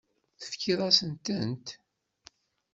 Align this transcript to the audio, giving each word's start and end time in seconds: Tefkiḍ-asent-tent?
Tefkiḍ-asent-tent? 0.41 1.67